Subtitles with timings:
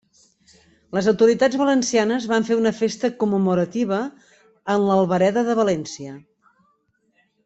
[0.97, 3.99] Les autoritats valencianes van fer una festa commemorativa
[4.77, 6.17] en l'Albereda de València.